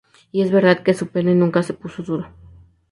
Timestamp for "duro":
2.01-2.27